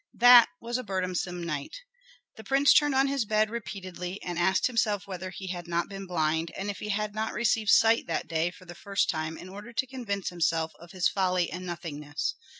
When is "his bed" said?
3.05-3.51